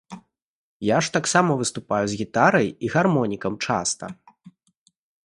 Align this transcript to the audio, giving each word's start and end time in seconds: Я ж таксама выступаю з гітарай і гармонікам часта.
Я 0.85 0.97
ж 1.07 1.11
таксама 1.17 1.57
выступаю 1.61 2.05
з 2.13 2.17
гітарай 2.21 2.67
і 2.87 2.91
гармонікам 2.95 3.53
часта. 3.67 4.05